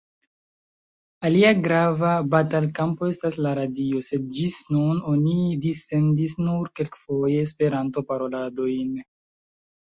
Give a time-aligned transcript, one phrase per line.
[1.27, 5.35] Alia grava batalkampo estas la radio, sed ĝis nun oni
[5.67, 8.91] dissendis nur kelkfoje Esperanto-paroladojn.